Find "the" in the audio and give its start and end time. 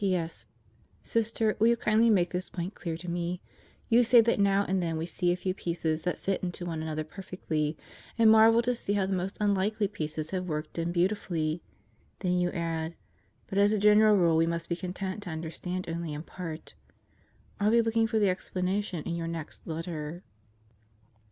9.05-9.13, 18.17-18.29